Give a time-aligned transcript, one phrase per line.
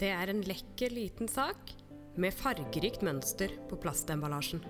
[0.00, 1.74] Det er en lekker liten sak
[2.20, 4.62] med fargerikt mønster på plastemballasjen.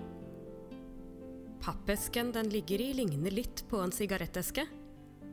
[1.63, 4.65] Pappesken den ligger i ligner litt på en sigaretteske.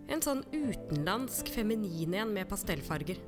[0.08, 3.18] En sånn utenlandsk feminin en med pastellfarger.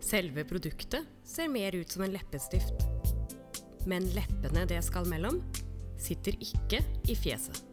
[0.00, 2.86] Selve produktet ser mer ut som en leppestift.
[3.90, 5.42] Men leppene det skal mellom,
[6.00, 7.69] sitter ikke i fjeset.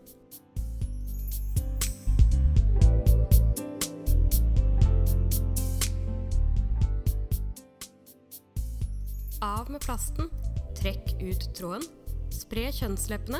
[9.87, 10.27] Plasten,
[10.75, 11.85] trekk ut tråden,
[12.33, 13.39] spre kjønnsleppene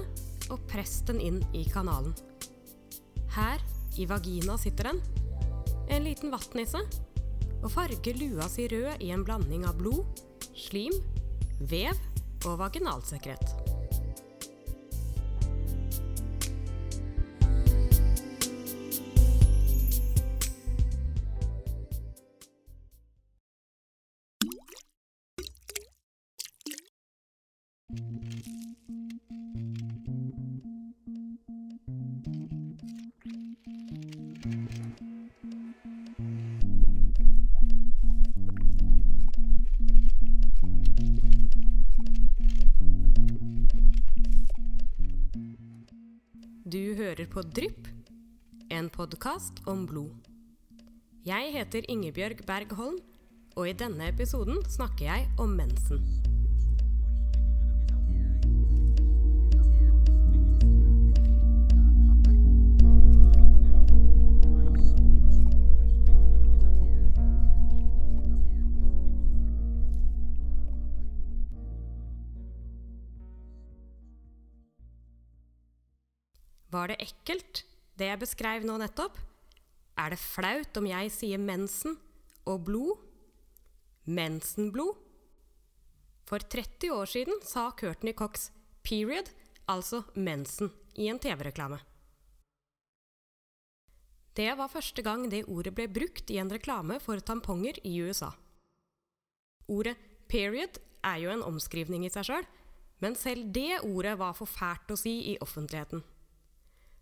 [0.54, 2.16] og press den inn i kanalen.
[3.36, 3.60] Her,
[4.00, 5.02] i vagina, sitter den.
[5.92, 6.80] En liten vattnisse.
[7.58, 10.22] Og farger lua si rød i en blanding av blod,
[10.56, 10.94] slim,
[11.68, 11.98] vev
[12.46, 13.57] og vaginalsekret.
[47.38, 47.88] På Drypp,
[48.74, 50.26] en podkast om blod.
[51.22, 52.98] Jeg heter Ingebjørg Berg Holm,
[53.54, 56.02] og i denne episoden snakker jeg om mensen.
[78.28, 79.16] Beskrev nå nettopp?
[79.98, 81.96] Er det flaut om jeg sier mensen
[82.48, 83.00] og blod?
[84.08, 85.00] Mensenblod?
[86.28, 88.52] For 30 år siden sa Courtney Cox
[88.84, 89.32] 'period',
[89.68, 91.80] altså mensen, i en TV-reklame.
[94.36, 98.32] Det var første gang det ordet ble brukt i en reklame for tamponger i USA.
[99.68, 99.96] Ordet
[100.28, 102.46] 'period' er jo en omskrivning i seg sjøl,
[103.00, 106.04] men selv det ordet var for fælt å si i offentligheten.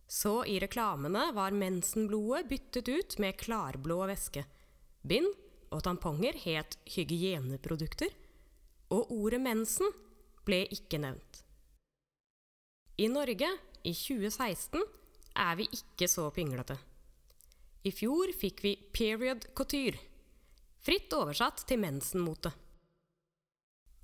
[0.08, 4.46] Så i reklamene var mensenblodet byttet ut med klarblå væske.
[5.02, 5.32] Bind
[5.74, 8.12] og tamponger het hygieneprodukter,
[8.94, 9.90] og ordet mensen
[10.46, 11.42] ble ikke nevnt.
[13.02, 13.50] I Norge,
[13.84, 14.84] i 2016,
[15.36, 16.78] er vi ikke så pinglete.
[17.86, 20.00] I fjor fikk vi period couture,
[20.86, 22.54] fritt oversatt til mensenmote.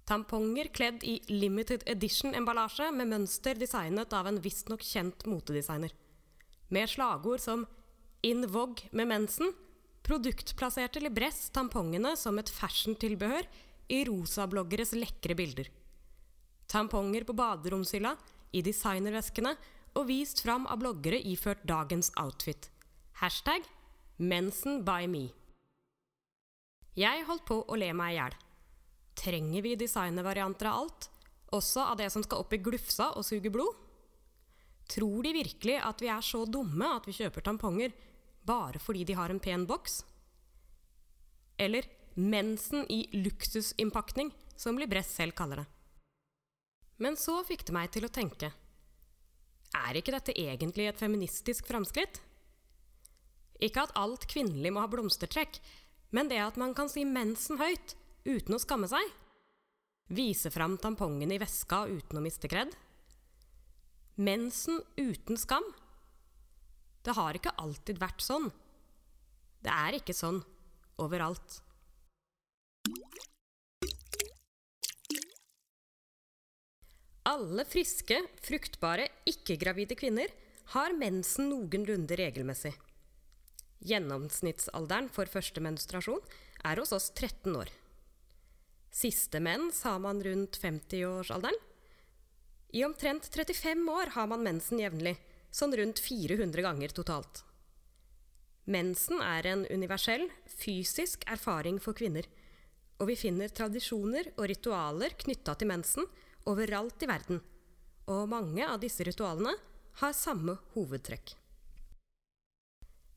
[0.09, 5.91] Tamponger kledd i limited edition-emballasje med mønster designet av en visstnok kjent motedesigner.
[6.69, 7.67] Med slagord som
[8.23, 9.53] 'In vogue med mensen'
[10.03, 13.47] produktplasserte Libress tampongene som et fashion-tilbehør
[13.89, 15.67] i rosabloggeres lekre bilder.
[16.67, 18.15] Tamponger på baderomshylla,
[18.53, 19.55] i designerveskene
[19.95, 22.69] og vist fram av bloggere iført dagens outfit.
[23.21, 23.63] Hashtag
[24.19, 25.33] 'mensen by me'.
[26.95, 28.33] Jeg holdt på å le meg i hjel.
[29.17, 31.09] Trenger vi designervarianter av alt?
[31.51, 33.75] Også av det som skal opp i glufsa og suge blod?
[34.91, 37.93] Tror de virkelig at vi er så dumme at vi kjøper tamponger
[38.47, 40.01] bare fordi de har en pen boks?
[41.61, 45.67] Eller mensen i luksusinnpakning, som Libress selv kaller det.
[47.01, 48.51] Men så fikk det meg til å tenke
[49.73, 52.19] Er ikke dette egentlig et feministisk framskritt?
[53.61, 55.59] Ikke at alt kvinnelig må ha blomstertrekk,
[56.11, 57.95] men det at man kan si mensen høyt
[58.25, 59.05] uten å skamme seg?
[60.11, 62.73] Vise fram tampongen i veska uten å miste kred?
[64.19, 65.65] Mensen uten skam?
[67.01, 68.49] Det har ikke alltid vært sånn.
[69.63, 70.41] Det er ikke sånn
[71.01, 71.61] overalt.
[77.31, 80.31] Alle friske, fruktbare, ikke-gravide kvinner
[80.73, 82.73] har mensen noenlunde regelmessig.
[83.85, 86.21] Gjennomsnittsalderen for første menstruasjon
[86.67, 87.71] er hos oss 13 år.
[88.91, 91.55] Siste mens har man rundt 50-årsalderen.
[92.75, 95.15] I omtrent 35 år har man mensen jevnlig,
[95.51, 97.43] sånn rundt 400 ganger totalt.
[98.71, 102.27] Mensen er en universell, fysisk erfaring for kvinner,
[102.99, 106.07] og vi finner tradisjoner og ritualer knytta til mensen
[106.47, 107.41] overalt i verden,
[108.11, 109.55] og mange av disse ritualene
[110.03, 111.33] har samme hovedtrekk.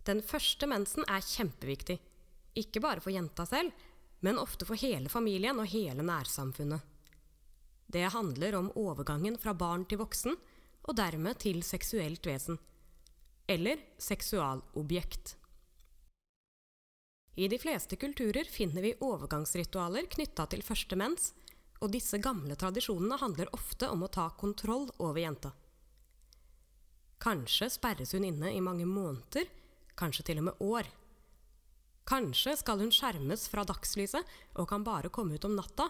[0.05, 1.99] Den første mensen er kjempeviktig,
[2.61, 3.73] ikke bare for jenta selv,
[4.25, 6.81] men ofte for hele familien og hele nærsamfunnet.
[7.87, 10.37] Det handler om overgangen fra barn til voksen,
[10.85, 12.56] og dermed til seksuelt vesen.
[13.47, 15.37] Eller seksualobjekt.
[17.37, 21.32] I de fleste kulturer finner vi overgangsritualer knytta til første mens,
[21.82, 25.53] og disse gamle tradisjonene handler ofte om å ta kontroll over jenta.
[27.21, 29.49] Kanskje sperres hun inne i mange måneder,
[29.99, 30.88] kanskje til og med år.
[32.04, 35.88] Kanskje skal hun skjermes fra dagslyset og kan bare komme ut om natta,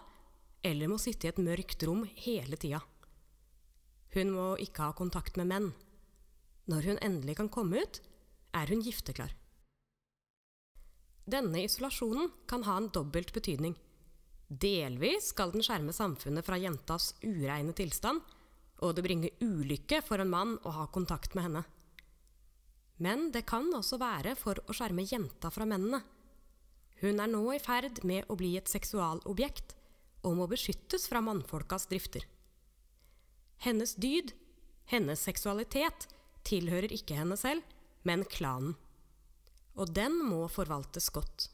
[0.64, 2.80] eller må sitte i et mørkt rom hele tida.
[4.14, 5.72] Hun må ikke ha kontakt med menn.
[6.70, 7.98] Når hun endelig kan komme ut,
[8.54, 9.34] er hun gifteklar.
[11.26, 13.74] Denne isolasjonen kan ha en dobbelt betydning.
[14.48, 18.22] Delvis skal den skjerme samfunnet fra jentas ureine tilstand,
[18.84, 21.64] og det bringer ulykke for en mann å ha kontakt med henne.
[23.02, 26.02] Men det kan også være for å skjerme jenta fra mennene.
[27.02, 29.74] Hun er nå i ferd med å bli et seksualobjekt
[30.24, 32.24] og må beskyttes fra mannfolkas drifter.
[33.64, 34.32] Hennes dyd,
[34.90, 36.06] hennes seksualitet,
[36.46, 37.64] tilhører ikke henne selv,
[38.04, 38.76] men klanen.
[39.74, 41.48] Og den må forvaltes godt.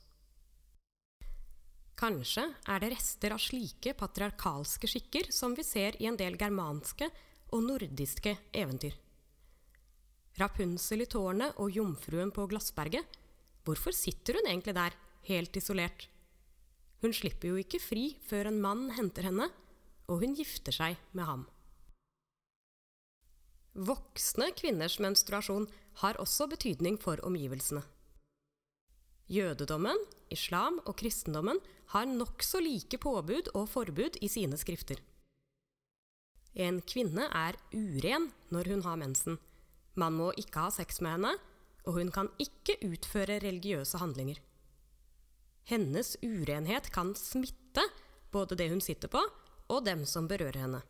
[2.00, 7.10] Kanskje er det rester av slike patriarkalske skikker som vi ser i en del germanske
[7.52, 8.94] og nordiske eventyr.
[10.38, 13.06] Rapunsel i tårnet og jomfruen på Glassberget,
[13.67, 14.94] hvorfor sitter hun egentlig der,
[15.27, 16.06] helt isolert?
[17.00, 19.49] Hun slipper jo ikke fri før en mann henter henne,
[20.11, 21.47] og hun gifter seg med ham.
[23.75, 25.69] Voksne kvinners menstruasjon
[26.03, 27.82] har også betydning for omgivelsene.
[29.31, 29.99] Jødedommen,
[30.35, 31.61] islam og kristendommen
[31.93, 34.99] har nokså like påbud og forbud i sine skrifter.
[36.59, 39.38] En kvinne er uren når hun har mensen.
[39.98, 41.32] Man må ikke ha sex med henne,
[41.87, 44.38] og hun kan ikke utføre religiøse handlinger.
[45.70, 47.84] Hennes urenhet kan smitte
[48.31, 49.22] både det hun sitter på,
[49.70, 50.82] og dem som berører henne.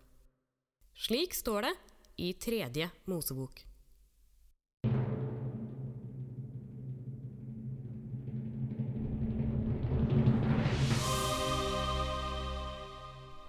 [0.96, 1.74] Slik står det
[2.20, 3.64] i tredje Mosebok.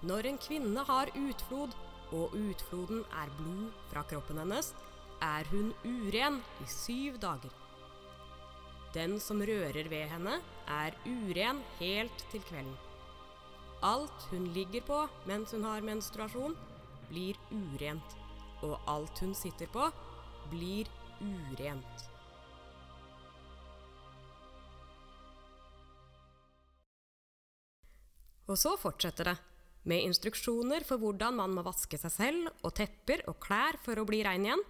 [0.02, 1.74] Når en kvinne har utflod,
[2.12, 4.72] og utfloden er blod fra kroppen hennes,
[5.22, 7.52] er hun uren i syv dager.
[8.92, 12.74] Den som rører ved henne, er uren helt til kvelden.
[13.82, 16.54] Alt hun ligger på mens hun har menstruasjon,
[17.08, 18.16] blir urent,
[18.62, 19.88] og alt hun sitter på,
[20.52, 20.90] blir
[21.22, 22.08] urent.
[28.50, 29.38] Og så fortsetter det
[29.88, 34.06] med instruksjoner for hvordan man må vaske seg selv og tepper og klær for å
[34.06, 34.62] bli rein igjen,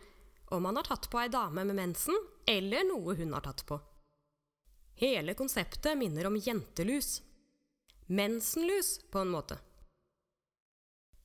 [0.52, 3.80] om man har tatt på ei dame med mensen eller noe hun har tatt på.
[5.00, 7.22] Hele konseptet minner om jentelus.
[8.06, 9.58] Mensenlus, på en måte.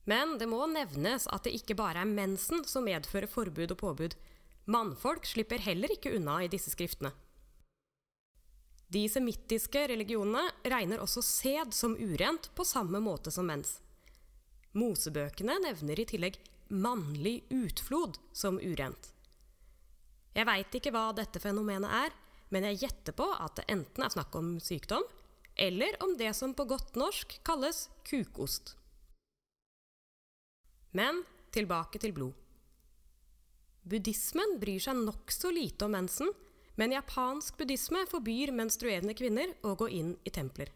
[0.08, 4.14] Men det må nevnes at det ikke bare er mensen som medfører forbud og påbud.
[4.64, 7.12] Mannfolk slipper heller ikke unna i disse skriftene.
[8.88, 13.74] De semittiske religionene regner også sæd som urent på samme måte som mens.
[14.72, 16.40] Mosebøkene nevner i tillegg
[16.72, 19.12] mannlig utflod som urent.
[20.38, 22.12] Jeg veit ikke hva dette fenomenet er,
[22.54, 25.02] men jeg gjetter på at det enten er snakk om sykdom,
[25.58, 28.76] eller om det som på godt norsk kalles kukost.
[30.94, 32.36] Men tilbake til blod.
[33.88, 36.30] Buddhismen bryr seg nokså lite om mensen,
[36.78, 40.70] men japansk buddhisme forbyr menstruerende kvinner å gå inn i templer.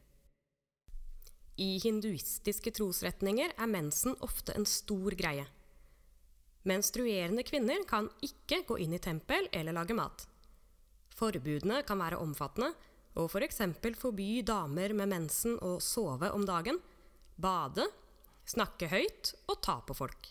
[1.63, 5.47] I hinduistiske trosretninger er mensen ofte en stor greie.
[6.69, 10.27] Menstruerende kvinner kan ikke gå inn i tempel eller lage mat.
[11.17, 12.71] Forbudene kan være omfattende,
[13.19, 13.59] og f.eks.
[13.83, 16.79] For forby damer med mensen å sove om dagen,
[17.37, 17.85] bade,
[18.49, 20.31] snakke høyt og ta på folk.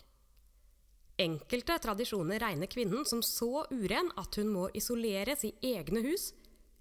[1.20, 6.32] Enkelte tradisjoner regner kvinnen som så uren at hun må isoleres i egne hus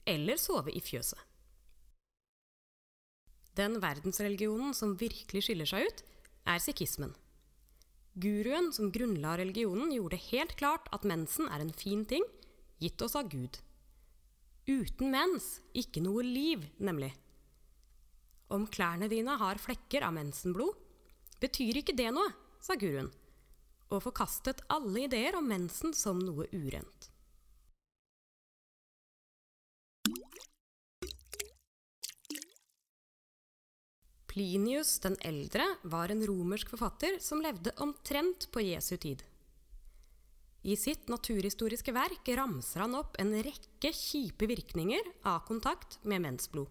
[0.07, 1.19] eller sove i fjøset.
[3.59, 6.03] Den verdensreligionen som virkelig skiller seg ut,
[6.47, 7.11] er sikhismen.
[8.13, 12.25] Guruen som grunnla religionen, gjorde det helt klart at mensen er en fin ting,
[12.81, 13.61] gitt oss av Gud.
[14.67, 17.13] Uten mens ikke noe liv, nemlig.
[18.51, 20.75] Om klærne dine har flekker av mensenblod,
[21.41, 23.09] betyr ikke det noe, sa guruen
[23.91, 27.10] og forkastet alle ideer om mensen som noe urent.
[34.31, 39.19] Plinius den eldre var en romersk forfatter som levde omtrent på Jesu tid.
[40.63, 46.69] I sitt naturhistoriske verk ramser han opp en rekke kjipe virkninger av kontakt med mensblod.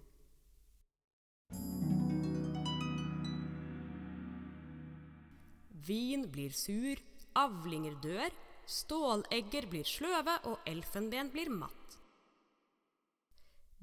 [5.85, 6.97] Vin blir sur,
[7.37, 8.33] avlinger dør,
[8.65, 11.99] stålegger blir sløve, og elfenben blir matt.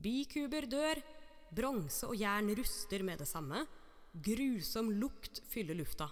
[0.01, 1.03] Bikuber dør,
[1.55, 3.65] bronse og jern ruster med det samme,
[4.13, 6.09] grusom lukt fyller lufta.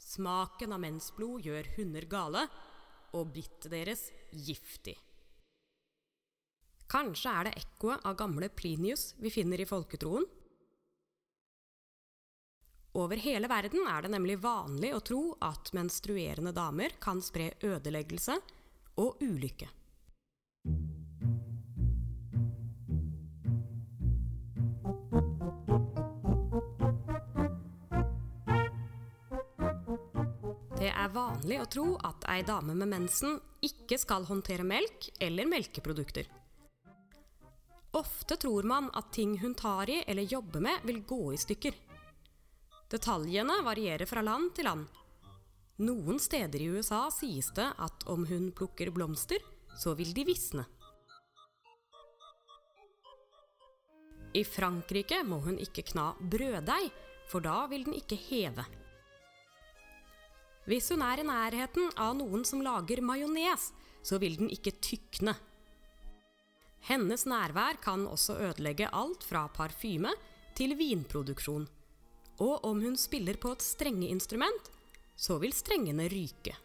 [0.00, 2.46] Smaken av mensblod gjør hunder gale,
[3.16, 4.96] og bittet deres giftig.
[6.90, 10.26] Kanskje er det ekkoet av gamle Plinius vi finner i folketroen?
[12.98, 18.34] Over hele verden er det nemlig vanlig å tro at menstruerende damer kan spre ødeleggelse
[18.98, 19.70] og ulykke.
[30.80, 35.44] Det er vanlig å tro at ei dame med mensen ikke skal håndtere melk eller
[35.44, 36.24] melkeprodukter.
[38.00, 41.76] Ofte tror man at ting hun tar i eller jobber med, vil gå i stykker.
[42.88, 44.88] Detaljene varierer fra land til land.
[45.84, 49.44] Noen steder i USA sies det at om hun plukker blomster,
[49.76, 50.64] så vil de visne.
[54.32, 56.88] I Frankrike må hun ikke kna brøddeig,
[57.28, 58.64] for da vil den ikke heve.
[60.68, 63.70] Hvis hun er i nærheten av noen som lager majones,
[64.04, 65.34] så vil den ikke tykne.
[66.88, 70.12] Hennes nærvær kan også ødelegge alt fra parfyme
[70.56, 71.68] til vinproduksjon.
[72.40, 74.70] Og om hun spiller på et strengeinstrument,
[75.16, 76.56] så vil strengene ryke.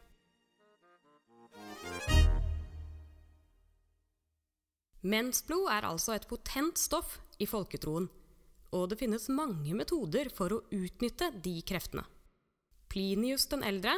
[5.06, 8.08] Mensblod er altså et potent stoff i folketroen,
[8.74, 12.08] og det finnes mange metoder for å utnytte de kreftene.
[12.96, 13.92] Plinius den eldre,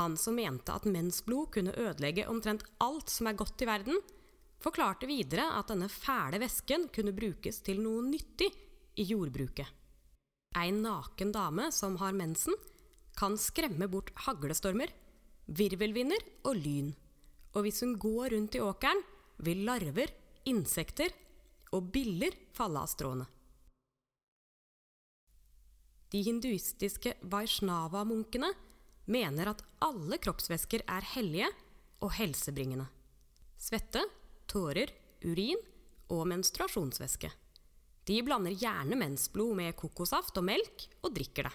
[0.00, 4.00] han som mente at mensblod kunne ødelegge omtrent alt som er godt i verden,
[4.58, 8.48] forklarte videre at denne fæle væsken kunne brukes til noe nyttig
[8.98, 9.70] i jordbruket.
[10.58, 12.58] Ei naken dame som har mensen,
[13.14, 14.90] kan skremme bort haglestormer,
[15.46, 16.90] virvelvinder og lyn.
[17.54, 19.06] Og hvis hun går rundt i åkeren,
[19.38, 20.10] vil larver,
[20.50, 21.14] insekter
[21.70, 23.30] og biller falle av stråene.
[26.16, 28.48] De hinduistiske Vaishnava-munkene
[29.12, 31.48] mener at alle kroppsvæsker er hellige
[32.00, 32.86] og helsebringende.
[33.60, 34.00] Svette,
[34.48, 34.94] tårer,
[35.28, 35.60] urin
[36.16, 37.28] og menstruasjonsvæske.
[38.08, 41.52] De blander gjerne mensblod med kokosaft og melk og drikker det.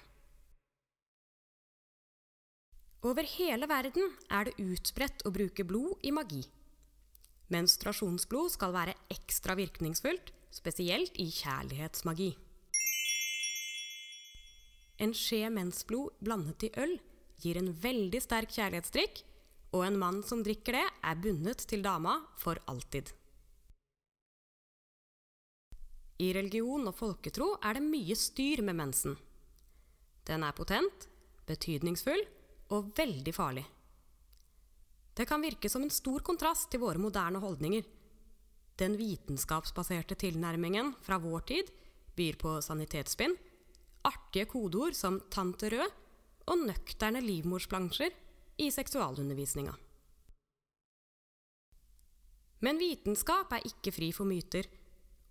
[3.09, 6.43] Over hele verden er det utbredt å bruke blod i magi.
[7.49, 12.31] Menstruasjonsblod skal være ekstra virkningsfullt, spesielt i kjærlighetsmagi.
[14.99, 16.97] En skje mensblod blandet i øl
[17.41, 19.23] gir en veldig sterk kjærlighetsdrikk,
[19.71, 23.13] og en mann som drikker det, er bundet til dama for alltid.
[26.21, 29.15] I religion og folketro er det mye styr med mensen.
[30.27, 31.07] Den er potent,
[31.47, 32.21] betydningsfull
[32.75, 33.63] og veldig farlig.
[35.17, 37.83] Det kan virke som en stor kontrast til våre moderne holdninger.
[38.79, 41.71] Den vitenskapsbaserte tilnærmingen fra vår tid
[42.15, 43.33] byr på sanitetsspinn,
[44.03, 45.97] artige kodeord som 'tante rød'
[46.47, 48.11] og nøkterne livmorsplansjer
[48.57, 49.73] i seksualundervisninga.
[52.61, 54.67] Men vitenskap er ikke fri for myter,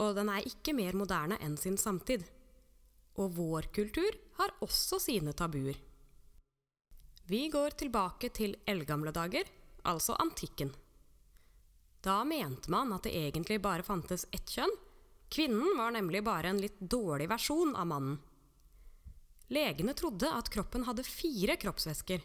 [0.03, 2.25] og den er ikke mer moderne enn sin samtid.
[3.21, 5.77] Og vår kultur har også sine tabuer.
[7.31, 9.45] Vi går tilbake til eldgamle dager,
[9.87, 10.73] altså antikken.
[12.03, 14.73] Da mente man at det egentlig bare fantes ett kjønn.
[15.31, 18.19] Kvinnen var nemlig bare en litt dårlig versjon av mannen.
[19.51, 22.23] Legene trodde at kroppen hadde fire kroppsvæsker,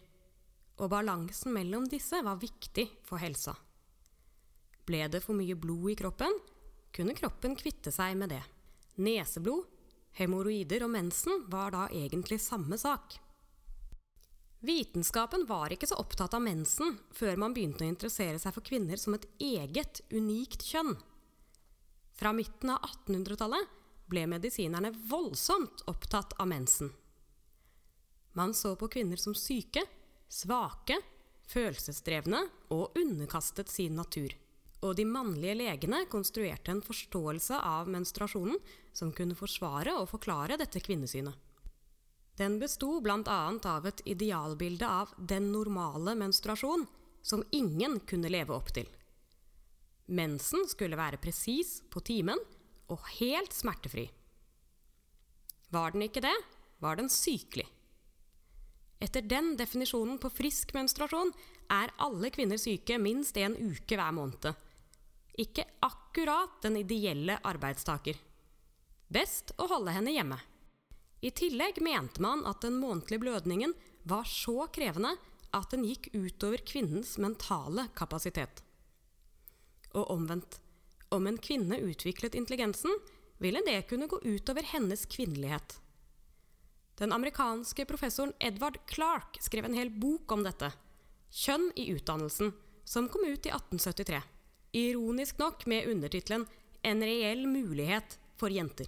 [0.77, 3.55] og balansen mellom disse var viktig for helsa.
[4.85, 6.35] Ble det for mye blod i kroppen,
[6.93, 8.43] kunne kroppen kvitte seg med det.
[9.01, 9.65] Neseblod,
[10.19, 13.17] hemoroider og mensen var da egentlig samme sak.
[14.65, 19.01] Vitenskapen var ikke så opptatt av mensen før man begynte å interessere seg for kvinner
[19.01, 20.93] som et eget, unikt kjønn.
[22.15, 23.73] Fra midten av 1800-tallet
[24.09, 26.93] ble medisinerne voldsomt opptatt av mensen.
[28.35, 29.85] Man så på kvinner som syke,
[30.27, 30.97] svake,
[31.47, 32.41] følelsesdrevne
[32.75, 34.33] og underkastet sin natur.
[34.83, 38.59] Og de mannlige legene konstruerte en forståelse av menstruasjonen
[38.93, 41.33] som kunne forsvare og forklare dette kvinnesynet.
[42.35, 43.39] Den besto bl.a.
[43.63, 46.83] av et idealbilde av den normale menstruasjon
[47.23, 48.89] som ingen kunne leve opp til.
[50.11, 52.41] Mensen skulle være presis på timen
[52.91, 54.09] og helt smertefri.
[55.71, 56.35] Var den ikke det,
[56.83, 57.65] var den sykelig.
[59.05, 61.29] Etter den definisjonen på frisk menstruasjon
[61.73, 64.47] er alle kvinner syke minst en uke hver måned.
[65.37, 68.17] Ikke akkurat den ideelle arbeidstaker.
[69.11, 70.39] Best å holde henne hjemme.
[71.21, 73.75] I tillegg mente man at den månedlige blødningen
[74.09, 75.13] var så krevende
[75.55, 78.63] at den gikk utover kvinnens mentale kapasitet.
[79.93, 80.59] Og omvendt.
[81.13, 82.91] Om en kvinne utviklet intelligensen,
[83.37, 85.77] ville det kunne gå utover hennes kvinnelighet.
[86.95, 90.71] Den amerikanske professoren Edvard Clark skrev en hel bok om dette,
[91.31, 92.53] 'Kjønn i utdannelsen',
[92.85, 94.21] som kom ut i 1873.
[94.73, 96.45] Ironisk nok med undertittelen
[96.83, 98.87] 'En reell mulighet for jenter'.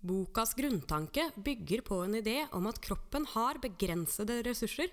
[0.00, 4.88] Bokas grunntanke bygger på en idé om at kroppen har begrensede ressurser,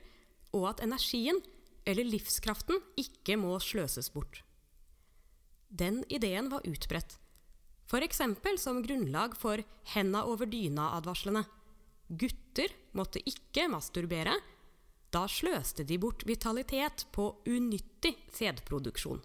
[0.53, 1.41] og at energien,
[1.85, 4.43] eller livskraften, ikke må sløses bort.
[5.69, 7.17] Den ideen var utbredt,
[7.87, 8.21] f.eks.
[8.57, 9.63] som grunnlag for
[9.95, 11.45] henda over dyna-advarslene.
[12.09, 14.33] Gutter måtte ikke masturbere,
[15.13, 19.21] da sløste de bort vitalitet på unyttig sædproduksjon.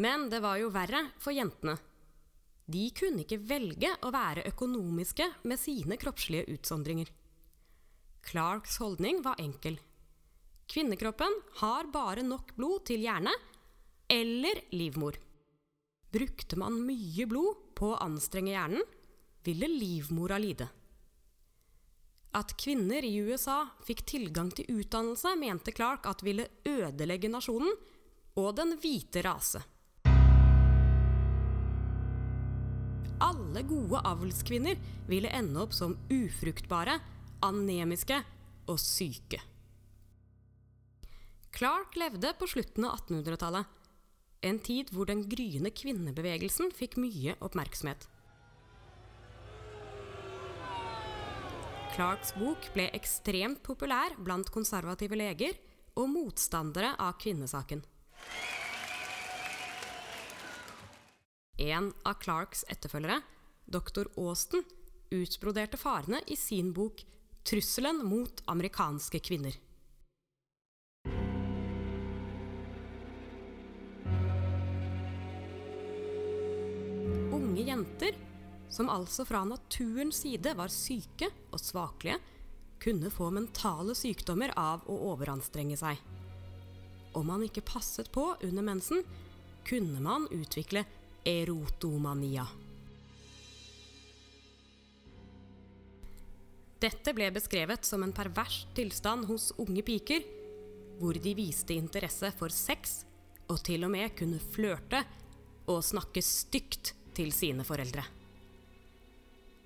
[0.00, 1.76] Men det var jo verre for jentene.
[2.72, 7.08] De kunne ikke velge å være økonomiske med sine kroppslige utsondringer.
[8.22, 9.80] Clarks holdning var enkel.
[10.70, 13.32] Kvinnekroppen har bare nok blod til hjerne
[14.12, 15.18] eller livmor.
[16.12, 18.84] Brukte man mye blod på å anstrenge hjernen,
[19.44, 20.68] ville livmora lide.
[22.32, 27.74] At kvinner i USA fikk tilgang til utdannelse, mente Clark at ville ødelegge nasjonen
[28.40, 29.60] og den hvite rase.
[33.22, 36.96] Alle gode avlskvinner ville ende opp som ufruktbare,
[37.44, 38.16] anemiske
[38.72, 39.38] og syke.
[41.52, 43.68] Clark levde på slutten av 1800-tallet,
[44.48, 48.08] en tid hvor den gryende kvinnebevegelsen fikk mye oppmerksomhet.
[51.92, 55.58] Clarks bok ble ekstremt populær blant konservative leger
[56.00, 57.82] og motstandere av kvinnesaken.
[61.60, 63.18] En av Clarks etterfølgere,
[63.68, 64.08] dr.
[64.16, 64.64] Austin,
[65.12, 67.04] utbroderte farene i sin bok
[67.44, 69.60] 'Trusselen mot amerikanske kvinner'.
[77.36, 78.16] Unge jenter,
[78.72, 82.18] som altså fra naturens side var syke og svakelige,
[82.82, 86.00] kunne få mentale sykdommer av å overanstrenge seg.
[87.14, 89.04] Om man ikke passet på under mensen,
[89.68, 90.82] kunne man utvikle
[91.28, 92.46] erotomania.
[96.82, 100.24] Dette ble beskrevet som en pervers tilstand hos unge piker,
[100.98, 103.04] hvor de viste interesse for sex
[103.52, 105.04] og til og med kunne flørte
[105.70, 108.21] og snakke stygt til sine foreldre.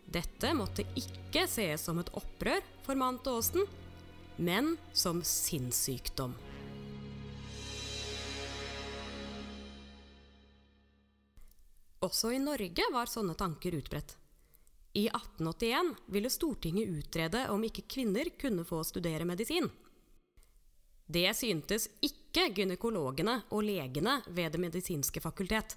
[0.07, 3.67] Dette måtte ikke sees som et opprør, formante Aasen,
[4.37, 6.37] men som sinnssykdom.
[12.07, 14.15] Også i Norge var sånne tanker utbredt.
[14.97, 19.67] I 1881 ville Stortinget utrede om ikke kvinner kunne få studere medisin.
[21.07, 25.77] Det syntes ikke gynekologene og legene ved Det medisinske fakultet.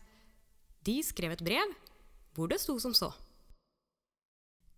[0.85, 1.73] De skrev et brev
[2.35, 3.11] hvor det sto som så.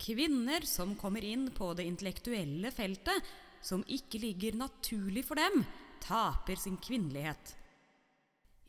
[0.01, 3.27] Kvinner som kommer inn på det intellektuelle feltet,
[3.61, 5.61] som ikke ligger naturlig for dem,
[6.01, 7.55] taper sin kvinnelighet.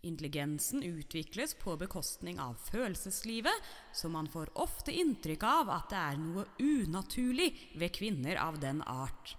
[0.05, 6.19] Intelligensen utvikles på bekostning av følelseslivet, så man får ofte inntrykk av at det er
[6.21, 9.37] noe unaturlig ved kvinner av den art.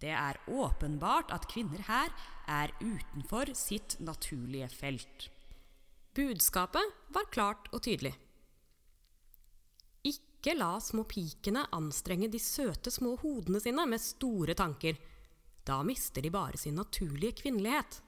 [0.00, 2.14] Det er åpenbart at kvinner her
[2.48, 5.28] er utenfor sitt naturlige felt.
[6.16, 8.14] Budskapet var klart og tydelig.
[10.40, 14.96] Ikke la små pikene anstrenge de søte små hodene sine med store tanker.
[15.68, 17.98] Da mister de bare sin naturlige kvinnelighet.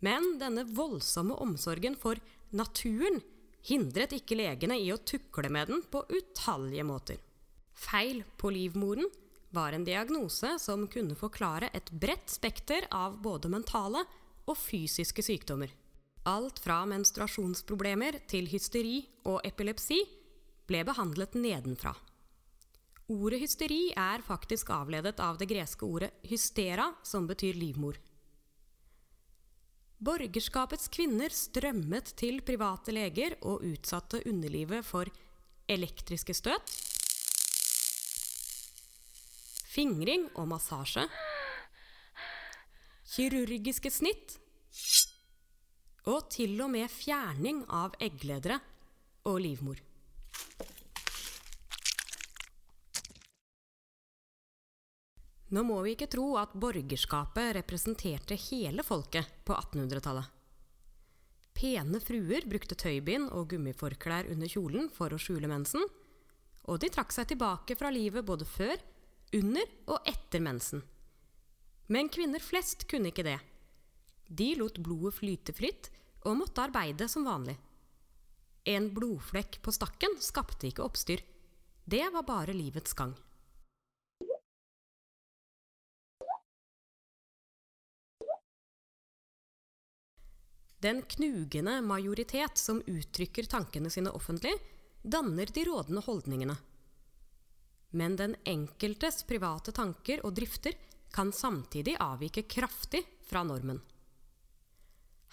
[0.00, 2.16] Men denne voldsomme omsorgen for
[2.56, 3.20] naturen
[3.68, 7.20] hindret ikke legene i å tukle med den på utallige måter.
[7.76, 9.12] Feil på livmoren
[9.52, 14.08] var en diagnose som kunne forklare et bredt spekter av både mentale
[14.48, 15.68] og fysiske sykdommer.
[16.24, 20.00] Alt fra menstruasjonsproblemer til hysteri og epilepsi
[20.66, 21.94] ble behandlet nedenfra.
[23.12, 27.98] Ordet hysteri er faktisk avledet av det greske ordet hystera, som betyr livmor.
[29.96, 35.08] Borgerskapets kvinner strømmet til private leger og utsatte underlivet for
[35.70, 36.74] elektriske støt,
[39.70, 41.06] fingring og massasje,
[43.16, 44.36] kirurgiske snitt
[46.06, 48.58] og til og med fjerning av eggledere
[49.26, 49.80] og livmor.
[55.54, 60.32] Nå må vi ikke tro at borgerskapet representerte hele folket på 1800-tallet.
[61.56, 65.86] Pene fruer brukte tøybind og gummiforklær under kjolen for å skjule mensen,
[66.66, 68.74] og de trakk seg tilbake fra livet både før,
[69.38, 70.82] under og etter mensen.
[71.86, 73.38] Men kvinner flest kunne ikke det.
[74.26, 75.88] De lot blodet flyte fritt
[76.26, 77.54] og måtte arbeide som vanlig.
[78.66, 81.20] En blodflekk på stakken skapte ikke oppstyr.
[81.86, 83.12] Det var bare livets gang.
[90.82, 94.52] Den knugende majoritet som uttrykker tankene sine offentlig,
[95.02, 96.58] danner de rådende holdningene.
[97.94, 100.74] Men den enkeltes private tanker og drifter
[101.14, 103.78] kan samtidig avvike kraftig fra normen.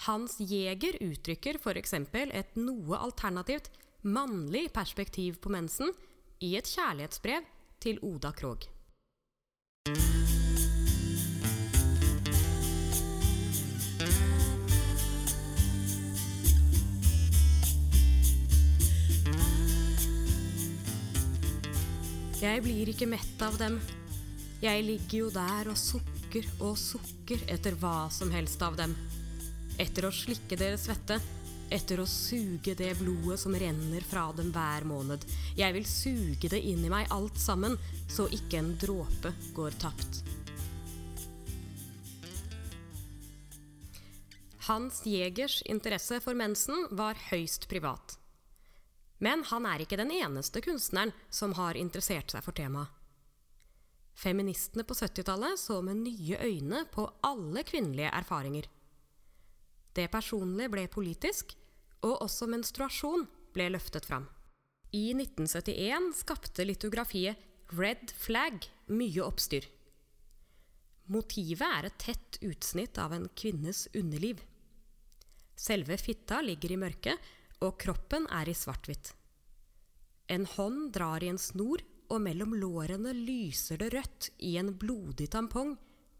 [0.03, 1.93] Hans Jæger uttrykker f.eks.
[1.95, 3.69] et noe alternativt
[4.03, 5.93] mannlig perspektiv på mensen
[6.43, 7.45] i et kjærlighetsbrev
[7.79, 8.67] til Oda Krog.
[22.43, 23.79] Jeg blir ikke mett av dem.
[24.59, 28.99] Jeg ligger jo der og sukker og sukker etter hva som helst av dem.
[29.81, 31.17] Etter å slikke deres svette,
[31.73, 35.25] etter å suge det blodet som renner fra dem hver måned.
[35.57, 40.21] Jeg vil suge det inn i meg alt sammen, så ikke en dråpe går tapt.
[44.67, 48.19] Hans Jegers interesse for mensen var høyst privat.
[49.19, 52.91] Men han er ikke den eneste kunstneren som har interessert seg for temaet.
[54.13, 58.69] Feministene på 70-tallet så med nye øyne på alle kvinnelige erfaringer.
[59.93, 61.53] Det personlige ble politisk,
[62.03, 64.25] og også menstruasjon ble løftet fram.
[64.93, 67.39] I 1971 skapte litografiet
[67.73, 69.65] Red Flag mye oppstyr.
[71.13, 74.41] Motivet er et tett utsnitt av en kvinnes underliv.
[75.55, 77.31] Selve fitta ligger i mørket,
[77.63, 79.13] og kroppen er i svart-hvitt.
[80.33, 85.29] En hånd drar i en snor, og mellom lårene lyser det rødt i en blodig
[85.33, 85.73] tampong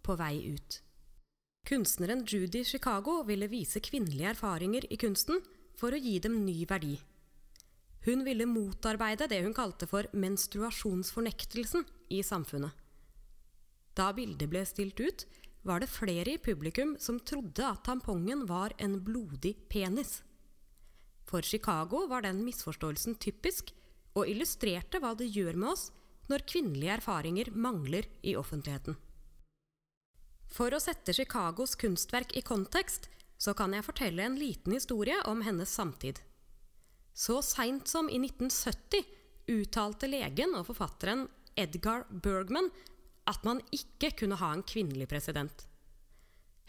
[0.04, 0.80] på vei ut.
[1.64, 5.38] Kunstneren Judy Chicago ville vise kvinnelige erfaringer i kunsten
[5.80, 6.98] for å gi dem ny verdi.
[8.04, 12.74] Hun ville motarbeide det hun kalte for menstruasjonsfornektelsen i samfunnet.
[13.96, 15.24] Da bildet ble stilt ut,
[15.64, 20.18] var det flere i publikum som trodde at tampongen var en blodig penis.
[21.24, 23.72] For Chicago var den misforståelsen typisk,
[24.20, 25.88] og illustrerte hva det gjør med oss
[26.28, 29.00] når kvinnelige erfaringer mangler i offentligheten.
[30.54, 33.10] For å sette Chicagos kunstverk i kontekst,
[33.42, 36.22] så kan jeg fortelle en liten historie om hennes samtid.
[37.14, 39.02] Så seint som i 1970
[39.54, 41.26] uttalte legen og forfatteren
[41.58, 42.70] Edgar Bergman
[43.30, 45.66] at man ikke kunne ha en kvinnelig president.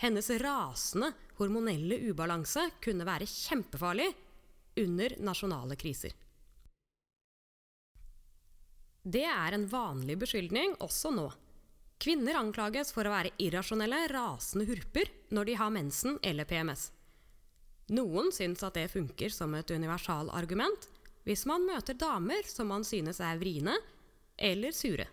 [0.00, 4.08] Hennes rasende hormonelle ubalanse kunne være kjempefarlig
[4.80, 6.16] under nasjonale kriser.
[9.04, 11.28] Det er en vanlig beskyldning også nå.
[12.02, 16.90] Kvinner anklages for å være irrasjonelle, rasende hurper når de har mensen eller PMS.
[17.94, 20.88] Noen syns at det funker som et universalargument
[21.24, 23.76] hvis man møter damer som man synes er vriene
[24.36, 25.06] eller sure.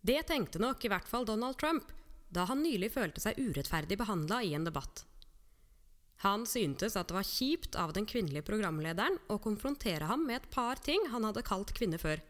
[0.00, 1.90] Det tenkte nok i hvert fall Donald Trump
[2.32, 5.04] da han nylig følte seg urettferdig behandla i en debatt.
[6.24, 10.48] Han syntes at det var kjipt av den kvinnelige programlederen å konfrontere ham med et
[10.52, 12.20] par ting han hadde kalt kvinner før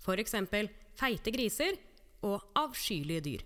[0.00, 0.34] f.eks.
[0.98, 1.76] feite griser
[2.26, 3.44] og avskyelige dyr.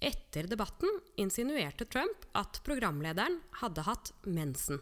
[0.00, 0.88] Etter debatten
[1.20, 4.80] insinuerte Trump at programlederen hadde hatt mensen.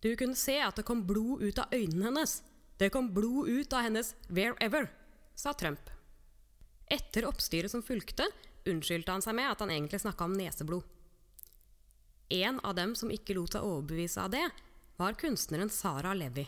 [0.00, 2.38] Du kunne se at det kom blod ut av øynene hennes.
[2.78, 4.88] Det kom blod ut av hennes 'wherever',
[5.34, 5.90] sa Trump.
[6.86, 8.24] Etter oppstyret som fulgte,
[8.66, 10.82] unnskyldte han seg med at han egentlig snakka om neseblod.
[12.30, 14.50] En av dem som ikke lot seg overbevise av det,
[14.96, 16.46] var kunstneren Sara Levi.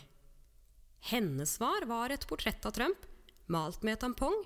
[1.11, 3.05] Hennes svar var et portrett av Trump,
[3.51, 4.45] malt med tampong,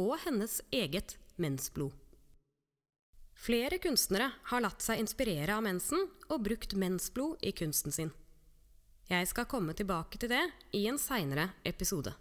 [0.00, 1.92] og hennes eget mensblod.
[3.42, 8.12] Flere kunstnere har latt seg inspirere av mensen og brukt mensblod i kunsten sin.
[9.10, 10.44] Jeg skal komme tilbake til det
[10.78, 12.14] i en seinere episode.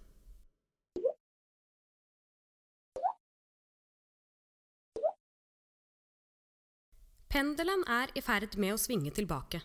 [7.31, 9.61] Pendelen er i ferd med å svinge tilbake.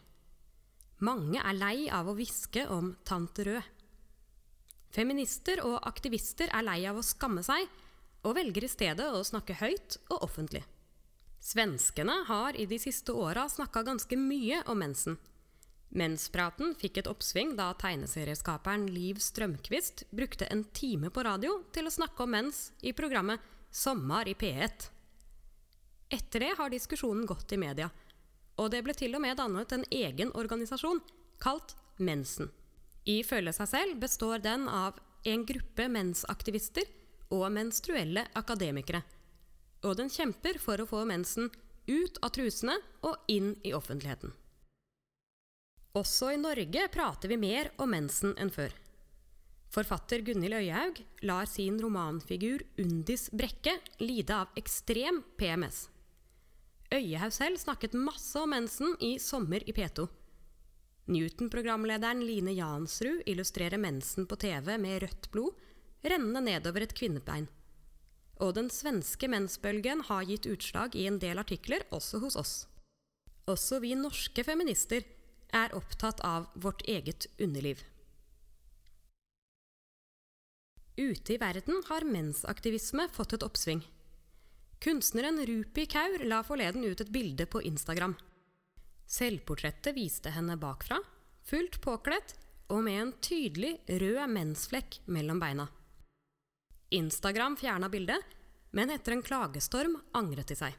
[1.03, 3.73] Mange er lei av å hviske om tante Rød.
[4.95, 7.67] Feminister og aktivister er lei av å skamme seg,
[8.27, 10.65] og velger i stedet å snakke høyt og offentlig.
[11.47, 15.19] Svenskene har i de siste åra snakka ganske mye om mensen.
[15.95, 21.95] Menspraten fikk et oppsving da tegneserieskaperen Liv Strømquist brukte en time på radio til å
[21.95, 24.91] snakke om mens i programmet Sommar i P1.
[26.11, 27.89] Etter det har diskusjonen gått i media,
[28.59, 31.03] og det ble til og med dannet en egen organisasjon
[31.43, 32.51] kalt Mensen.
[33.07, 36.85] Ifølge seg selv består den av en gruppe mensaktivister
[37.35, 39.03] og menstruelle akademikere.
[39.85, 41.51] Og den kjemper for å få mensen
[41.87, 44.33] ut av trusene og inn i offentligheten.
[45.97, 48.75] Også i Norge prater vi mer om mensen enn før.
[49.73, 55.87] Forfatter Gunhild Øyhaug lar sin romanfigur Undis Brekke lide av ekstrem PMS.
[56.93, 60.07] Øyehaug selv snakket masse om mensen i Sommer i P2.
[61.07, 65.66] Newton-programlederen Line Jansrud illustrerer mensen på TV med rødt blod
[66.05, 67.49] rennende nedover et kvinnebein.
[68.43, 72.55] Og den svenske mensbølgen har gitt utslag i en del artikler også hos oss.
[73.49, 75.07] Også vi norske feminister
[75.55, 77.85] er opptatt av vårt eget underliv.
[80.97, 83.83] Ute i verden har mensaktivisme fått et oppsving.
[84.81, 88.17] Kunstneren Rupi Kaur la forleden ut et bilde på Instagram.
[89.07, 90.99] Selvportrettet viste henne bakfra,
[91.47, 92.35] fullt påkledt
[92.73, 95.69] og med en tydelig rød mensflekk mellom beina.
[96.91, 98.23] Instagram fjerna bildet,
[98.71, 100.75] men etter en klagestorm angret de seg.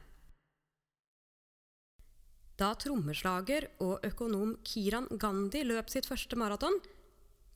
[2.58, 6.80] Da trommeslager og økonom Kiran Gandhi løp sitt første maraton,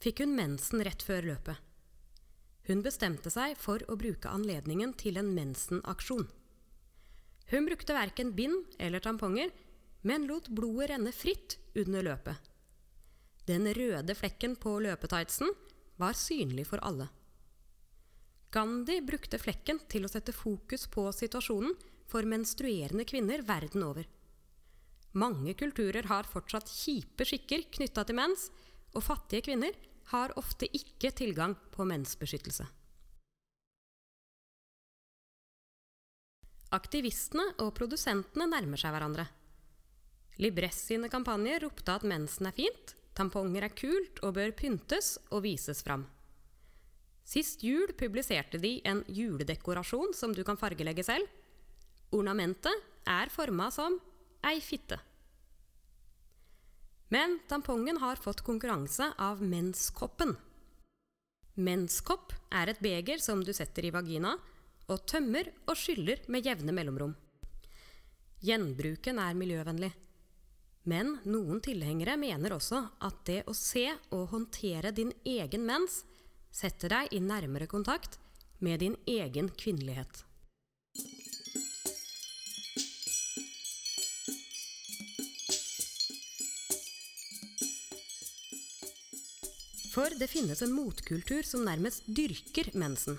[0.02, 1.58] fikk hun mensen rett før løpet.
[2.68, 6.28] Hun bestemte seg for å bruke anledningen til en mensenaksjon.
[7.50, 9.50] Hun brukte verken bind eller tamponger,
[10.06, 12.38] men lot blodet renne fritt under løpet.
[13.46, 15.50] Den røde flekken på løpetightsen
[15.98, 17.08] var synlig for alle.
[18.52, 21.72] Gandhi brukte flekken til å sette fokus på situasjonen
[22.12, 24.04] for menstruerende kvinner verden over.
[25.16, 28.50] Mange kulturer har fortsatt kjipe skikker knytta til mens,
[28.92, 29.72] og fattige kvinner
[30.12, 32.68] har ofte ikke tilgang på mensbeskyttelse.
[36.76, 39.30] Aktivistene og produsentene nærmer seg hverandre.
[40.40, 45.44] Libress sine kampanjer ropte at mensen er fint, tamponger er kult og bør pyntes og
[45.48, 46.04] vises fram.
[47.24, 51.28] Sist jul publiserte de en juledekorasjon som du kan fargelegge selv.
[52.12, 53.96] Ornamentet er forma som
[54.46, 54.98] ei fitte.
[57.12, 60.34] Men tampongen har fått konkurranse av menskoppen.
[61.54, 64.38] Menskopp er et beger som du setter i vagina,
[64.88, 67.12] og tømmer og skyller med jevne mellomrom.
[68.42, 69.92] Gjenbruken er miljøvennlig.
[70.88, 76.00] Men noen tilhengere mener også at det å se og håndtere din egen mens
[76.52, 78.18] setter deg i nærmere kontakt
[78.62, 80.22] med din egen kvinnelighet.
[89.92, 93.18] For det finnes en motkultur som nærmest dyrker mensen.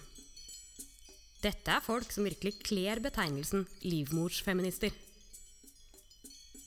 [1.43, 4.93] Dette er folk som virkelig kler betegnelsen livmorsfeminister.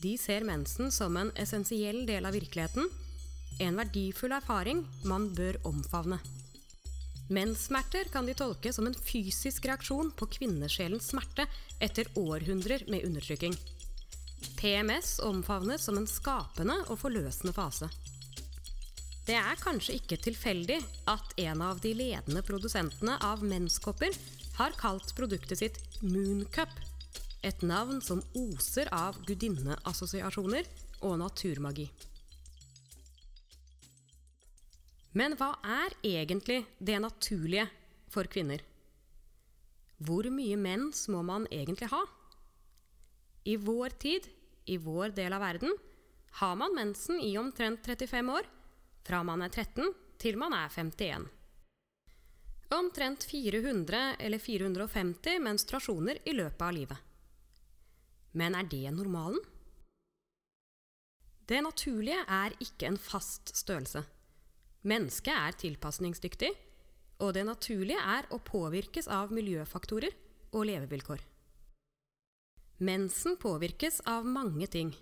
[0.05, 2.90] De ser mensen som en essensiell del av virkeligheten,
[3.59, 6.20] en verdifull erfaring man bør omfavne.
[7.29, 11.49] Menssmerter kan de tolke som en fysisk reaksjon på kvinnesjelens smerte
[11.83, 13.57] etter århundrer med undertrykking.
[14.61, 17.89] PMS omfavnes som en skapende og forløsende fase.
[19.27, 20.79] Det er kanskje ikke tilfeldig
[21.11, 24.15] at en av de ledende produsentene av menskopper
[24.61, 26.71] har kalt produktet sitt Mooncup.
[27.43, 30.69] Et navn som oser av gudinneassosiasjoner
[31.03, 31.89] og naturmagi.
[35.16, 37.64] Men hva er egentlig det naturlige
[38.12, 38.61] for kvinner?
[39.96, 42.02] Hvor mye mens må man egentlig ha?
[43.48, 44.26] I vår tid,
[44.68, 45.72] i vår del av verden,
[46.42, 48.48] har man mensen i omtrent 35 år
[49.07, 49.88] fra man er 13
[50.20, 51.24] til man er 51.
[52.76, 56.98] Omtrent 400 eller 450 menstruasjoner i løpet av livet.
[58.37, 59.40] Men er det normalen?
[61.46, 64.02] Det naturlige er ikke en fast størrelse.
[64.87, 66.53] Mennesket er tilpasningsdyktig,
[67.18, 70.12] og det naturlige er å påvirkes av miljøfaktorer
[70.55, 71.22] og levevilkår.
[72.87, 74.92] Mensen påvirkes av mange ting.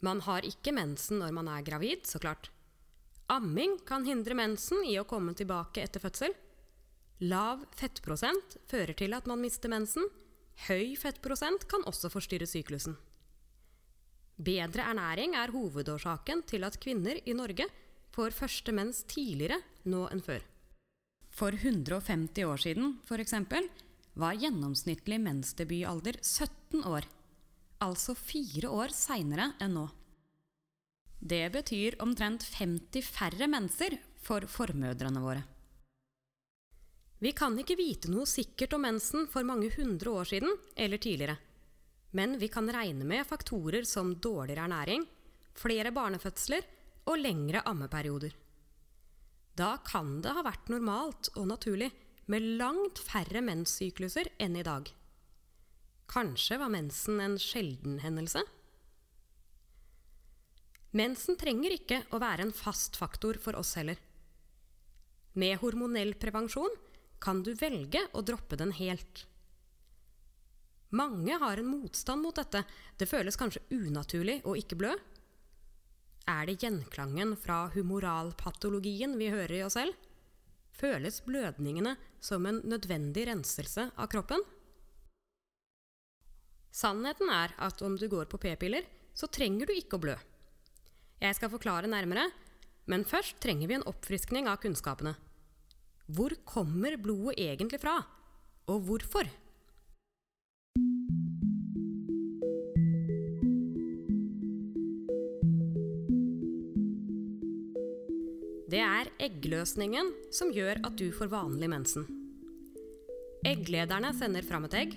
[0.00, 2.48] Man har ikke mensen når man er gravid, så klart.
[3.30, 6.32] Amming kan hindre mensen i å komme tilbake etter fødsel.
[7.28, 10.08] Lav fettprosent fører til at man mister mensen.
[10.66, 12.96] Høy fettprosent kan også forstyrre syklusen.
[14.40, 17.68] Bedre ernæring er hovedårsaken til at kvinner i Norge
[18.20, 20.42] får første mens tidligere nå enn før.
[21.30, 23.34] For 150 år siden f.eks.
[24.20, 27.06] var gjennomsnittlig mensdebutalder 17 år.
[27.80, 29.86] Altså fire år seinere enn nå.
[31.20, 35.44] Det betyr omtrent 50 færre menser for formødrene våre.
[37.20, 41.36] Vi kan ikke vite noe sikkert om mensen for mange hundre år siden eller tidligere.
[42.16, 45.04] Men vi kan regne med faktorer som dårligere ernæring,
[45.54, 46.64] flere barnefødsler
[47.08, 48.34] og lengre ammeperioder.
[49.56, 51.90] Da kan det ha vært normalt og naturlig
[52.30, 54.88] med langt færre menssykluser enn i dag.
[56.10, 58.42] Kanskje var mensen en sjelden hendelse?
[60.96, 63.98] Mensen trenger ikke å være en fast faktor for oss heller.
[65.38, 66.72] Med hormonell prevensjon
[67.22, 69.26] kan du velge å droppe den helt.
[70.90, 72.64] Mange har en motstand mot dette.
[72.98, 74.96] Det føles kanskje unaturlig å ikke blø.
[76.30, 79.96] Er det gjenklangen fra humoralpatologien vi hører i oss selv?
[80.76, 84.44] Føles blødningene som en nødvendig renselse av kroppen?
[86.70, 90.14] Sannheten er at om du går på p-piller, så trenger du ikke å blø.
[91.20, 92.28] Jeg skal forklare nærmere,
[92.86, 95.16] men først trenger vi en oppfriskning av kunnskapene.
[96.06, 97.98] Hvor kommer blodet egentlig fra,
[98.70, 99.26] og hvorfor?
[108.70, 112.04] Det er eggløsningen som gjør at du får vanlig mensen.
[113.46, 114.94] Egglederne sender fram et egg.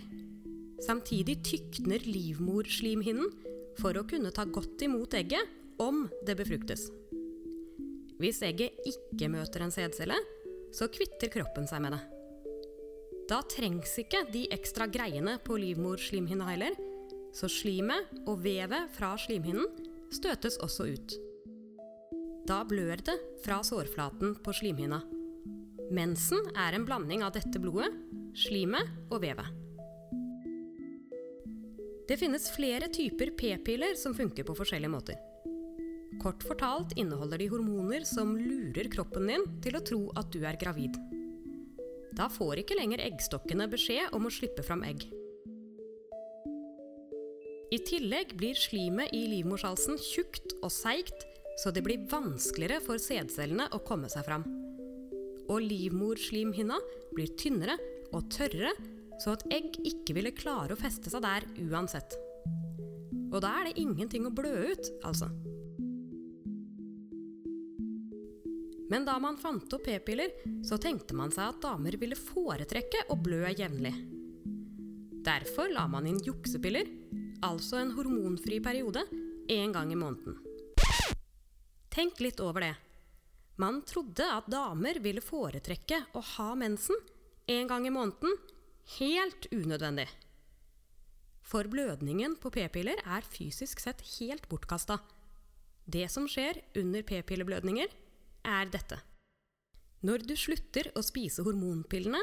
[0.84, 3.32] Samtidig tykner livmorslimhinnen
[3.80, 6.86] for å kunne ta godt imot egget om det befruktes.
[8.22, 10.20] Hvis egget ikke møter en sædcelle,
[10.74, 12.04] så kvitter kroppen seg med det.
[13.32, 16.78] Da trengs ikke de ekstra greiene på livmorslimhinna heller,
[17.34, 19.66] så slimet og vevet fra slimhinnen
[20.14, 21.22] støtes også ut.
[22.44, 23.14] Da blør det
[23.46, 25.00] fra sårflaten på slimhinna.
[25.96, 27.94] Mensen er en blanding av dette blodet,
[28.36, 29.48] slimet og vevet.
[32.10, 35.22] Det finnes flere typer p-piller som funker på forskjellige måter.
[36.20, 40.60] Kort fortalt inneholder de hormoner som lurer kroppen din til å tro at du er
[40.60, 41.00] gravid.
[42.14, 45.08] Da får ikke lenger eggstokkene beskjed om å slippe fram egg.
[47.74, 51.24] I tillegg blir slimet i livmorshalsen tjukt og seigt
[51.60, 54.46] så det blir vanskeligere for sædcellene å komme seg fram.
[55.52, 56.80] Og livmorslimhinna
[57.14, 57.78] blir tynnere
[58.14, 58.74] og tørrere,
[59.22, 62.16] så at egg ikke ville klare å feste seg der uansett.
[63.34, 65.30] Og da er det ingenting å blø ut, altså.
[68.94, 70.34] Men da man fant opp p-piller,
[70.66, 73.94] så tenkte man seg at damer ville foretrekke å blø jevnlig.
[75.24, 76.90] Derfor la man inn juksepiller,
[77.46, 79.06] altså en hormonfri periode,
[79.50, 80.38] én gang i måneden.
[81.94, 82.74] Tenk litt over det.
[83.62, 86.98] Man trodde at damer ville foretrekke å ha mensen
[87.54, 88.34] en gang i måneden.
[88.98, 90.08] Helt unødvendig.
[91.46, 94.98] For blødningen på p-piller er fysisk sett helt bortkasta.
[95.86, 97.92] Det som skjer under p-pilleblødninger,
[98.44, 98.98] er dette.
[100.04, 102.20] Når du slutter å spise hormonpillene,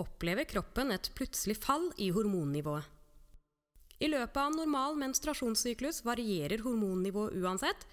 [0.00, 2.88] opplever kroppen et plutselig fall i hormonnivået.
[4.02, 7.84] I løpet av normal menstruasjonssyklus varierer hormonnivået uansett,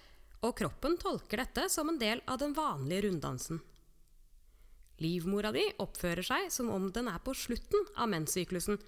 [0.46, 3.60] og kroppen tolker dette som en del av den vanlige runddansen.
[5.00, 8.80] Livmora di oppfører seg som om den er på slutten av menssyklusen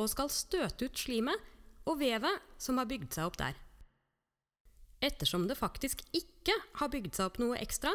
[0.00, 1.52] og skal støte ut slimet
[1.88, 3.56] og vevet som har bygd seg opp der.
[5.04, 7.92] Ettersom det faktisk ikke har bygd seg opp noe ekstra,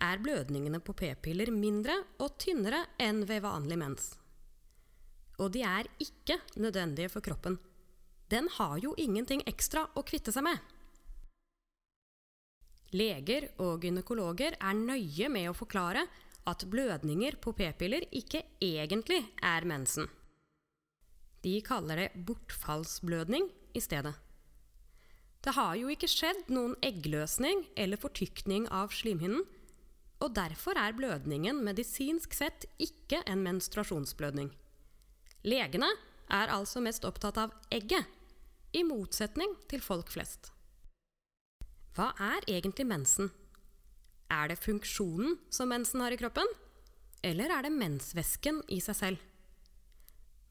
[0.00, 4.06] er blødningene på p-piller mindre og tynnere enn ved vanlig mens.
[5.38, 7.58] Og de er ikke nødvendige for kroppen.
[8.30, 10.58] Den har jo ingenting ekstra å kvitte seg med.
[12.90, 16.02] Leger og gynekologer er nøye med å forklare
[16.50, 20.08] at blødninger på p-piller ikke egentlig er mensen.
[21.44, 23.46] De kaller det bortfallsblødning
[23.78, 24.12] i stedet.
[25.40, 29.46] Det har jo ikke skjedd noen eggløsning eller fortykning av slimhinnen,
[30.20, 34.50] og derfor er blødningen medisinsk sett ikke en menstruasjonsblødning.
[35.48, 35.88] Legene
[36.28, 38.04] er altså mest opptatt av egget,
[38.76, 40.52] i motsetning til folk flest.
[41.96, 43.30] Hva er egentlig mensen?
[44.30, 46.46] Er det funksjonen som mensen har i kroppen?
[47.26, 49.24] Eller er det mensvæsken i seg selv?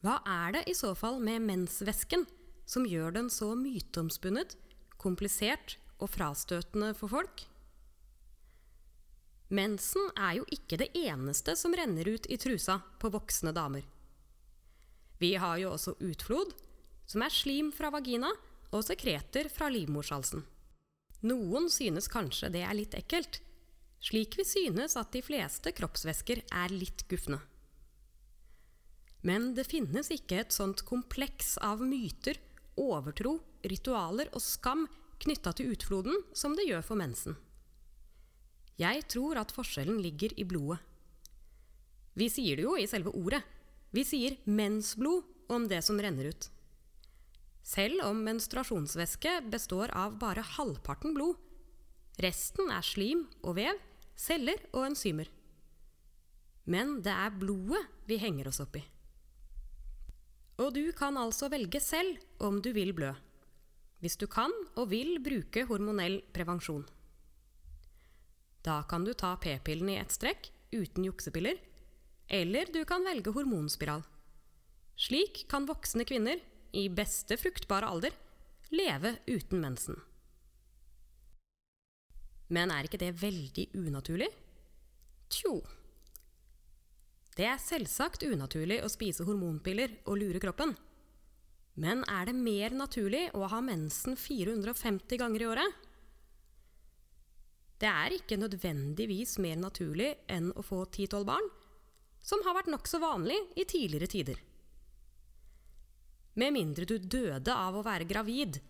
[0.04, 2.26] Hva er det i så fall med mensvæsken
[2.70, 4.54] som gjør den så myteomspunnet,
[5.00, 7.46] komplisert og frastøtende for folk?
[9.50, 13.88] Mensen er jo ikke det eneste som renner ut i trusa på voksne damer.
[15.20, 16.54] Vi har jo også utflod,
[17.10, 18.30] som er slim fra vagina
[18.70, 20.44] og sekreter fra livmorshalsen.
[21.28, 23.42] Noen synes kanskje det er litt ekkelt,
[24.00, 27.42] slik vi synes at de fleste kroppsvæsker er litt gufne.
[29.28, 32.40] Men det finnes ikke et sånt kompleks av myter,
[32.80, 33.36] overtro,
[33.68, 34.86] ritualer og skam
[35.20, 37.36] knytta til utfloden som det gjør for mensen.
[38.80, 40.80] Jeg tror at forskjellen ligger i blodet.
[42.16, 43.42] Vi sier det jo i selve ordet.
[43.92, 46.48] Vi sier mensblod om det som renner ut
[47.70, 51.38] selv om menstruasjonsvæske består av bare halvparten blod.
[52.24, 53.78] Resten er slim og vev,
[54.18, 55.30] celler og enzymer.
[56.70, 58.84] Men det er blodet vi henger oss opp i.
[60.60, 63.14] Og du kan altså velge selv om du vil blø.
[64.00, 66.86] hvis du kan og vil bruke hormonell prevensjon.
[68.64, 71.60] Da kan du ta p-pillen i ett strekk uten juksepiller,
[72.30, 74.06] eller du kan velge hormonspiral.
[74.96, 76.40] Slik kan voksne kvinner,
[76.72, 78.14] i beste fruktbare alder,
[78.70, 79.98] leve uten mensen.
[82.50, 84.30] Men er ikke det veldig unaturlig?
[85.30, 85.60] Tjo.
[87.38, 90.74] Det er selvsagt unaturlig å spise hormonpiller og lure kroppen.
[91.80, 95.86] Men er det mer naturlig å ha mensen 450 ganger i året?
[97.80, 101.48] Det er ikke nødvendigvis mer naturlig enn å få 10-12 barn,
[102.20, 104.42] som har vært nokså vanlig i tidligere tider.
[106.40, 108.62] Med mindre du døde av å være gravid,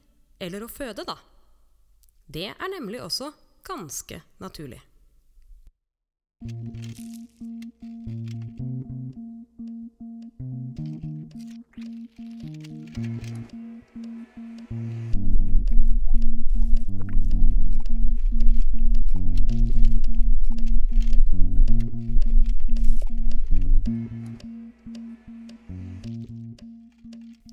[0.41, 1.19] eller å føde, da.
[2.25, 3.29] Det er nemlig også
[3.69, 4.81] ganske naturlig.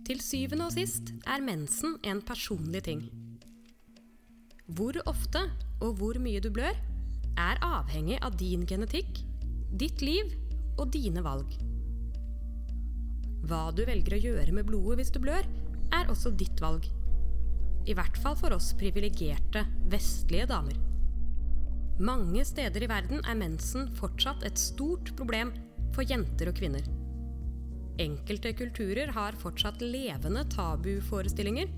[0.07, 3.00] Til syvende og sist er mensen en personlig ting.
[4.78, 5.40] Hvor ofte
[5.82, 6.76] og hvor mye du blør,
[7.36, 9.18] er avhengig av din genetikk,
[9.74, 10.30] ditt liv
[10.78, 11.57] og dine valg.
[13.50, 15.48] Hva du velger å gjøre med blodet hvis du blør,
[15.94, 16.86] er også ditt valg.
[17.86, 20.78] I hvert fall for oss privilegerte, vestlige damer.
[21.98, 25.50] Mange steder i verden er mensen fortsatt et stort problem
[25.96, 26.86] for jenter og kvinner.
[27.99, 31.70] Enkelte kulturer har fortsatt levende tabuforestillinger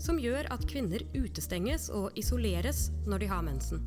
[0.00, 3.82] som gjør at kvinner utestenges og isoleres når de har mensen.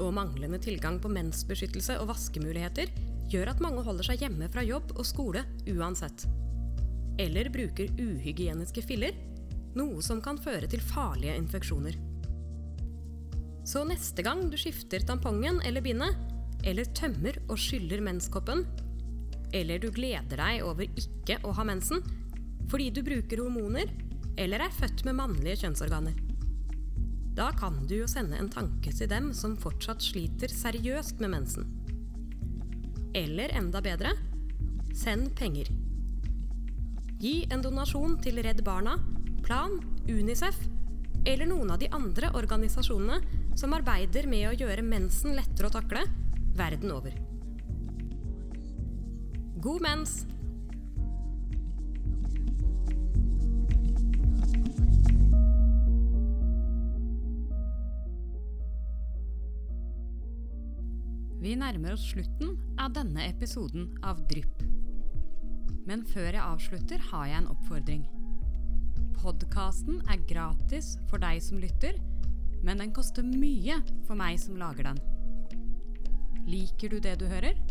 [0.00, 2.92] Og manglende tilgang på mensbeskyttelse og vaskemuligheter
[3.32, 5.42] gjør at mange holder seg hjemme fra jobb og skole
[5.72, 6.24] uansett.
[7.20, 9.16] Eller bruker uhygieniske filler,
[9.76, 11.96] noe som kan føre til farlige infeksjoner.
[13.66, 16.16] Så neste gang du skifter tampongen eller bindet,
[16.64, 18.62] eller tømmer og skyller menskoppen,
[19.56, 22.04] eller du gleder deg over ikke å ha mensen
[22.70, 23.90] fordi du bruker hormoner
[24.36, 26.16] eller er født med mannlige kjønnsorganer.
[27.36, 31.68] Da kan du jo sende en tanke til dem som fortsatt sliter seriøst med mensen.
[33.16, 34.14] Eller enda bedre
[34.96, 35.68] send penger.
[37.20, 38.96] Gi en donasjon til Redd Barna,
[39.44, 39.78] Plan,
[40.08, 40.58] Unicef
[41.26, 46.04] eller noen av de andre organisasjonene som arbeider med å gjøre mensen lettere å takle
[46.56, 47.16] verden over.
[49.66, 50.10] God mens!
[61.42, 64.62] Vi nærmer oss slutten av denne episoden av Drypp.
[65.86, 68.06] Men før jeg avslutter, har jeg en oppfordring.
[69.18, 71.98] Podkasten er gratis for deg som lytter,
[72.62, 75.02] men den koster mye for meg som lager den.
[76.46, 77.65] Liker du det du hører?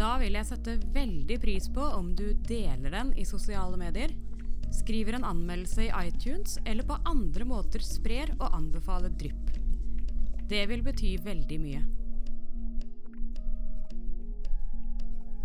[0.00, 4.14] Da vil jeg sette veldig pris på om du deler den i sosiale medier,
[4.72, 9.50] skriver en anmeldelse i iTunes eller på andre måter sprer og anbefaler drypp.
[10.48, 11.82] Det vil bety veldig mye.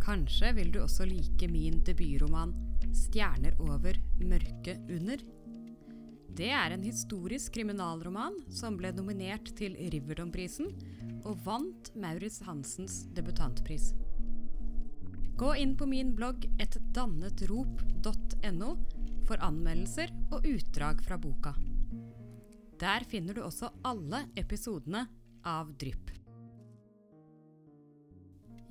[0.05, 2.55] Kanskje vil du også like min debutroman
[2.95, 5.25] 'Stjerner over, mørke under'.
[6.31, 10.71] Det er en historisk kriminalroman som ble nominert til Riverdom-prisen
[11.25, 13.91] og vant Maurits Hansens debutantpris.
[15.38, 18.69] Gå inn på min blogg etdannetrop.no
[19.27, 21.51] for anmeldelser og utdrag fra boka.
[22.79, 25.03] Der finner du også alle episodene
[25.43, 26.07] av Drypp.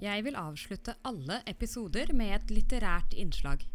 [0.01, 3.69] Jeg vil avslutte alle episoder med et litterært innslag.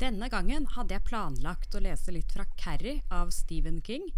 [0.00, 4.08] Denne gangen hadde jeg planlagt å lese litt fra Carrie av Stephen King,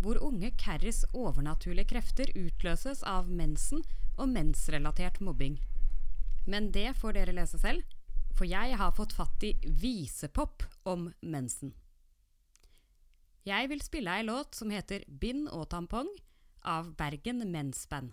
[0.00, 3.84] hvor unge Carries overnaturlige krefter utløses av mensen
[4.16, 5.60] og mensrelatert mobbing.
[6.46, 7.84] Men det får dere lese selv,
[8.36, 11.74] for jeg har fått fatt i visepop om mensen.
[13.46, 16.08] Jeg vil spille ei låt som heter Bind og tampong
[16.62, 18.12] av Bergen Mensband.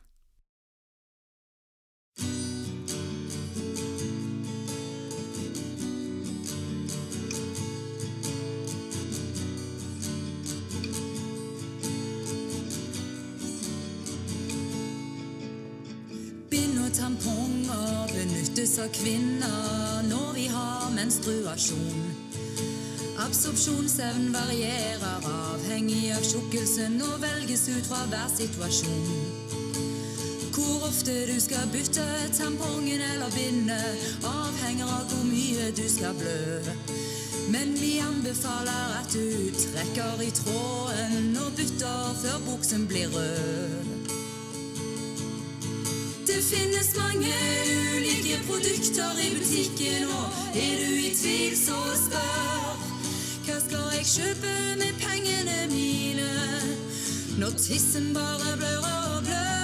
[18.56, 22.16] Tamponger av kvinner når vi har menstruasjon.
[23.20, 29.06] Absorpsjonsevnen varierer avhengig av tjukkelsen og velges ut fra hver situasjon.
[30.56, 32.06] Hvor ofte du skal bytte
[32.38, 36.74] tampongen eller bindet, avhenger av hvor mye du skal blø.
[37.54, 44.10] Men vi anbefaler at du trekker i tråden og bytter før buksen blir rød.
[46.28, 47.79] Det finnes mange
[48.30, 52.78] ulike produkter i butikken, og er du i tvil, så spør.
[53.46, 56.30] Hva skal jeg kjøpe med pengene mine
[57.40, 59.56] når tissen bare blør og blør?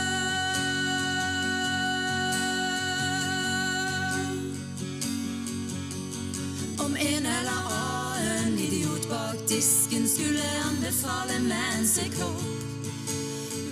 [6.85, 12.54] Om en eller annen idiot bak disken skulle anbefale menseklopp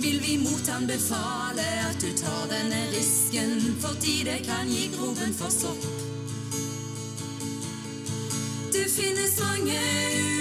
[0.03, 5.85] vil vi motanbefale at du tar denne risken, fordi det kan gi groven for sopp.
[8.73, 9.79] Det finnes mange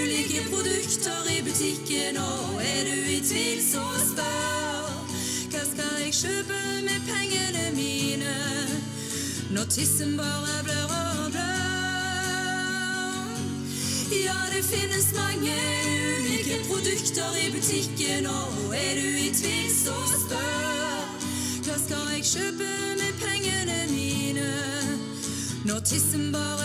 [0.01, 4.91] ulike produkter i butikken, og er du i tvil, så spør.
[5.53, 6.59] Hva skal jeg kjøpe
[6.89, 8.35] med pengene mine
[9.53, 10.62] når tissen bare
[14.23, 15.53] Ja, det finnes mange
[16.17, 21.05] ulike produkter i butikken, og er du i tvil, så spør.
[21.65, 22.71] Hva skal jeg kjøpe
[23.01, 24.49] med pengene mine
[25.65, 26.62] når tissen bare?